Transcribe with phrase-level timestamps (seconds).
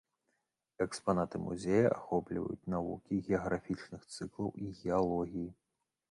[0.85, 5.45] Экспанаты музея ахопліваюць навукі геаграфічных цыклаў і геалогіі.